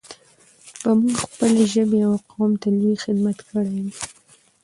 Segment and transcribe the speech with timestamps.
[0.81, 3.87] به موږ خپلې ژبې او قوم ته لوى خدمت کړى وي.